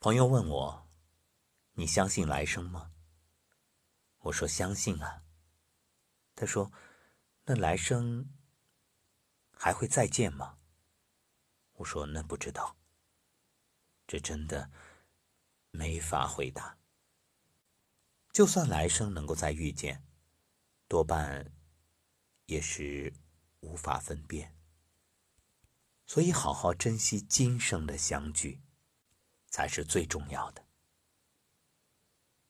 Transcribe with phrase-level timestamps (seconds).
[0.00, 0.88] 朋友问我
[1.74, 2.92] ：“你相信来生吗？”
[4.22, 5.24] 我说：“相信啊。”
[6.36, 6.70] 他说
[7.46, 8.30] ：“那来生
[9.50, 10.58] 还会再见吗？”
[11.74, 12.76] 我说：“那不知道。”
[14.06, 14.70] 这真的
[15.72, 16.78] 没法回答。
[18.32, 20.06] 就算来生能够再遇见，
[20.86, 21.52] 多半
[22.46, 23.12] 也是
[23.60, 24.56] 无法分辨。
[26.06, 28.62] 所以，好好珍惜今生的相聚。
[29.48, 30.66] 才是最重要的。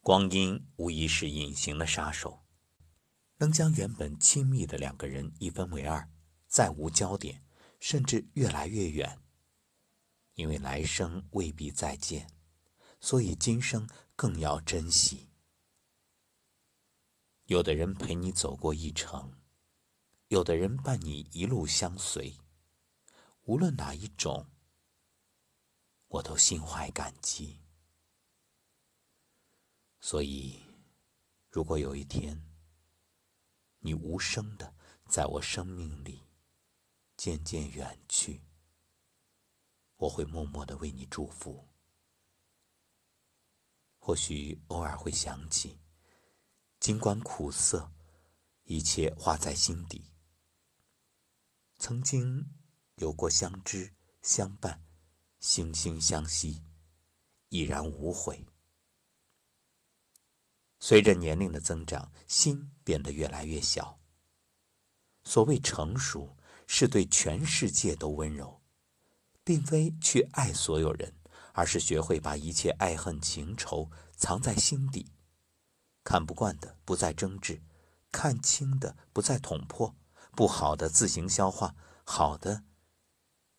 [0.00, 2.44] 光阴无疑是隐形的杀手，
[3.36, 6.08] 能将原本亲密的两个人一分为二，
[6.46, 7.44] 再无焦点，
[7.78, 9.20] 甚至越来越远。
[10.34, 12.30] 因为来生未必再见，
[13.00, 15.28] 所以今生更要珍惜。
[17.44, 19.32] 有的人陪你走过一程，
[20.28, 22.36] 有的人伴你一路相随，
[23.42, 24.46] 无论哪一种。
[26.08, 27.60] 我都心怀感激，
[30.00, 30.64] 所以，
[31.50, 32.42] 如果有一天
[33.80, 34.74] 你无声的
[35.06, 36.26] 在我生命里
[37.14, 38.42] 渐渐远去，
[39.96, 41.68] 我会默默的为你祝福。
[43.98, 45.78] 或许偶尔会想起，
[46.80, 47.92] 尽管苦涩，
[48.62, 50.10] 一切化在心底。
[51.76, 52.54] 曾经
[52.94, 54.87] 有过相知相伴。
[55.40, 56.62] 惺惺相惜，
[57.48, 58.46] 已然无悔。
[60.80, 63.98] 随着年龄的增长，心变得越来越小。
[65.24, 66.36] 所谓成熟，
[66.66, 68.62] 是对全世界都温柔，
[69.44, 71.14] 并非去爱所有人，
[71.52, 75.12] 而是学会把一切爱恨情仇藏在心底，
[76.04, 77.62] 看不惯的不再争执，
[78.12, 79.94] 看清的不再捅破，
[80.32, 82.64] 不好的自行消化，好的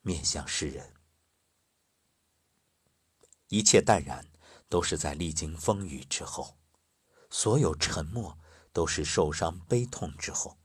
[0.01, 0.98] 面向世人。
[3.49, 4.25] 一切淡然，
[4.67, 6.55] 都是在历经风雨之后；
[7.29, 8.37] 所有沉默，
[8.71, 10.57] 都是受伤悲痛之后。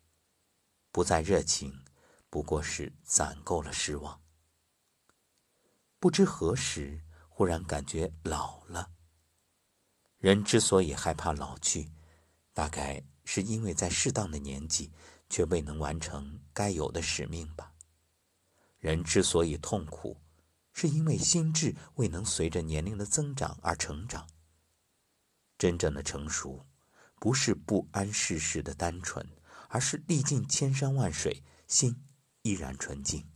[0.93, 1.83] 不再热情，
[2.29, 4.21] 不过是攒够了失望。
[5.99, 8.91] 不知何时，忽然感觉老了。
[10.19, 11.91] 人之所以害怕老去，
[12.53, 14.93] 大概是因为在适当的年纪，
[15.31, 17.73] 却未能完成该有的使命吧。
[18.79, 20.21] 人之所以痛苦。
[20.75, 24.29] 是因为心智未能随着年龄的增长而成长。
[25.57, 26.67] 真正的成熟，
[27.21, 29.27] 不是不谙世事的单纯，
[29.69, 32.05] 而是历尽千山万水，心
[32.43, 33.31] 依然纯净。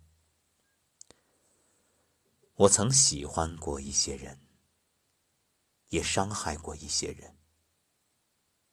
[2.54, 4.40] 我曾喜欢过一些人，
[5.90, 7.38] 也伤害过一些人。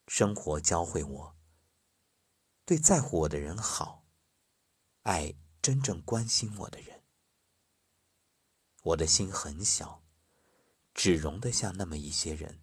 [0.07, 1.37] 生活教会我，
[2.65, 4.07] 对在乎我的人好，
[5.03, 7.04] 爱真正关心我的人。
[8.85, 10.03] 我的心很小，
[10.93, 12.61] 只容得下那么一些人。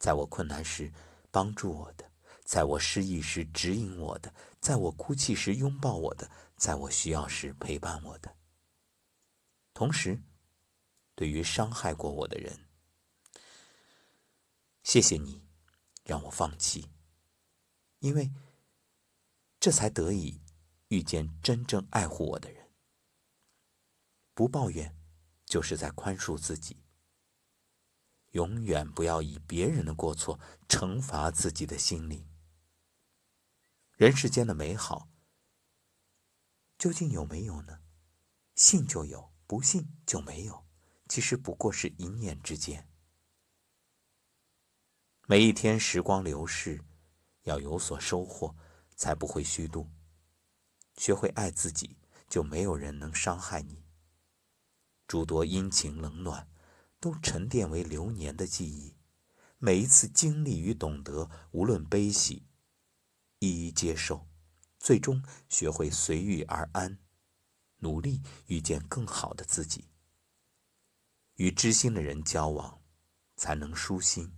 [0.00, 0.92] 在我困难时
[1.30, 2.10] 帮助我的，
[2.44, 8.36] 在我失意时指引我的，在我哭泣时拥抱我的，在我需要时陪伴我的。
[9.72, 10.20] 同时，
[11.14, 12.66] 对于伤害过我的人，
[14.82, 15.40] 谢谢你，
[16.02, 16.90] 让我放弃，
[18.00, 18.32] 因为
[19.60, 20.40] 这才得以
[20.88, 22.66] 遇见真正爱护我的人。
[24.34, 24.95] 不抱怨，
[25.46, 26.82] 就是在宽恕自己。
[28.32, 32.28] 永远不要以别人的过错惩罚自己的心灵。
[33.94, 35.08] 人世间的美好，
[36.76, 37.80] 究竟有没有呢？
[38.54, 40.66] 信就有，不信就没有。
[41.08, 42.90] 其实不过是一念之间。
[45.26, 46.84] 每一天时光流逝，
[47.44, 48.54] 要有所收获，
[48.96, 49.90] 才不会虚度。
[50.96, 51.96] 学会爱自己，
[52.28, 53.85] 就没有人能伤害你。
[55.06, 56.48] 诸多阴晴冷暖，
[56.98, 58.96] 都沉淀为流年的记忆。
[59.58, 62.46] 每一次经历与懂得，无论悲喜，
[63.38, 64.26] 一一接受，
[64.78, 66.98] 最终学会随遇而安，
[67.78, 69.88] 努力遇见更好的自己。
[71.36, 72.82] 与知心的人交往，
[73.36, 74.32] 才能舒心。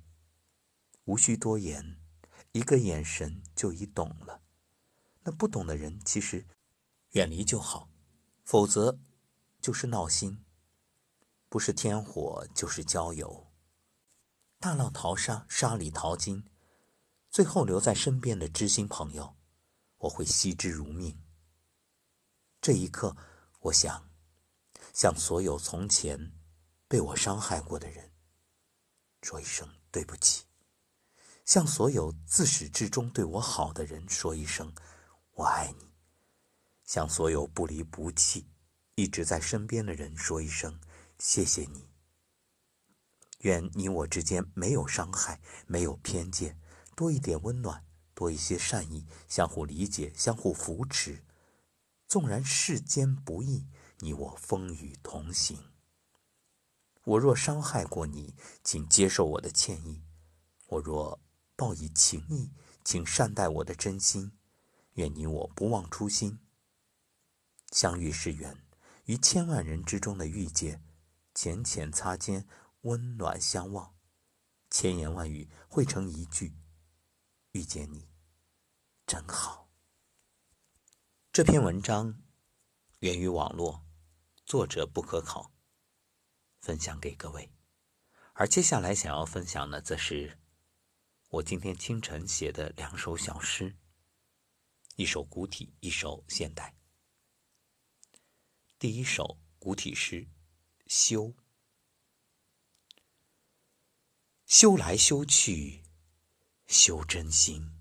[1.05, 1.99] 无需多言，
[2.53, 4.43] 一个眼神就已懂了。
[5.23, 6.47] 那不懂的人，其实
[7.12, 7.88] 远离就好，
[8.44, 8.99] 否则
[9.61, 10.44] 就是闹心。
[11.49, 13.50] 不是天火就是焦油，
[14.59, 16.45] 大浪淘沙，沙里淘金，
[17.31, 19.35] 最后留在身边的知心朋友，
[19.97, 21.23] 我会惜之如命。
[22.61, 23.17] 这一刻，
[23.61, 24.11] 我想
[24.93, 26.33] 向所有从前
[26.87, 28.12] 被我伤害过的人
[29.23, 30.44] 说一声对不起，
[31.47, 34.75] 向所有自始至终对我好的人说一声
[35.33, 35.94] 我爱你，
[36.85, 38.51] 向所有不离不弃、
[38.97, 40.79] 一直在身边的人说一声。
[41.19, 41.88] 谢谢你，
[43.41, 46.61] 愿你我之间没有伤害，没有偏见，
[46.94, 47.85] 多一点温暖，
[48.15, 51.25] 多一些善意，相互理解，相互扶持。
[52.06, 53.67] 纵然世间不易，
[53.99, 55.73] 你我风雨同行。
[57.03, 60.03] 我若伤害过你，请接受我的歉意；
[60.69, 61.20] 我若
[61.56, 62.53] 报以情意，
[62.85, 64.32] 请善待我的真心。
[64.94, 66.38] 愿你我不忘初心。
[67.73, 68.65] 相遇是缘，
[69.06, 70.82] 于千万人之中的遇见，
[71.40, 72.49] 浅浅擦肩，
[72.81, 73.94] 温暖相望，
[74.70, 76.56] 千言万语汇成一句：
[77.52, 78.08] 遇见你，
[79.06, 79.70] 真好。
[81.31, 82.20] 这篇文章
[82.99, 83.87] 源于网络，
[84.44, 85.52] 作者不可考，
[86.58, 87.52] 分享给各位。
[88.32, 90.41] 而接下来想要分享的，则是
[91.29, 93.76] 我今天清晨写的两首小诗，
[94.96, 96.75] 一首古体，一首现代。
[98.76, 100.29] 第一首古体诗：
[100.88, 101.35] 修，
[104.46, 105.85] 修来修去，
[106.67, 107.79] 修真心，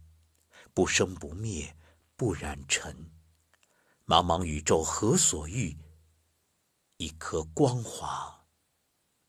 [0.73, 1.77] 不生不灭，
[2.17, 3.09] 不染尘。
[4.05, 5.77] 茫茫宇宙何所欲？
[6.97, 8.45] 一颗光华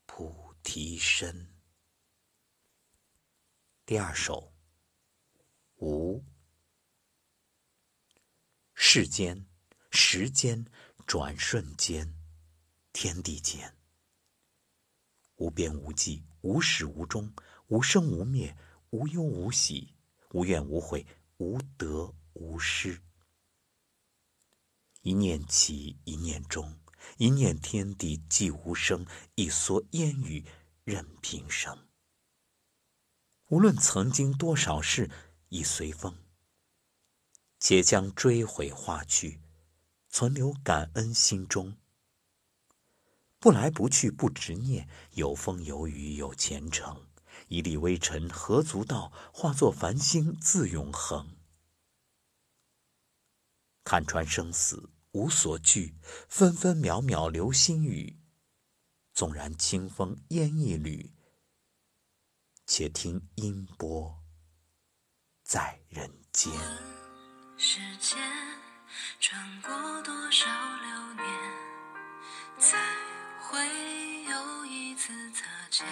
[0.05, 1.55] 菩提身。
[3.85, 4.53] 第二首
[5.75, 6.21] 无，
[8.75, 9.47] 世间
[9.89, 10.69] 时间。
[11.07, 12.18] 转瞬间，
[12.91, 13.77] 天地间，
[15.35, 17.33] 无边无际，无始无终，
[17.67, 18.57] 无生无灭，
[18.89, 19.95] 无忧无喜，
[20.31, 21.05] 无怨无悔，
[21.37, 23.01] 无得无失。
[25.01, 26.79] 一念起，一念终，
[27.17, 30.45] 一念天地寂无声，一蓑烟雨
[30.83, 31.87] 任平生。
[33.49, 35.09] 无论曾经多少事，
[35.47, 36.17] 已随风，
[37.59, 39.41] 且将追悔化去。
[40.09, 41.77] 存留感恩心中，
[43.39, 47.07] 不来不去不执念，有风有雨有前程，
[47.47, 49.13] 一粒微尘何足道？
[49.33, 51.37] 化作繁星自永恒。
[53.85, 55.95] 看穿生死无所惧，
[56.27, 58.19] 分分秒秒留心语。
[59.13, 61.13] 纵然清风烟一缕，
[62.65, 64.21] 且听音波
[65.43, 66.51] 在人间。
[67.57, 68.19] 时间。
[69.19, 71.25] 穿过多少流年，
[72.57, 72.77] 在
[73.41, 73.57] 会
[74.29, 75.85] 有一次擦肩。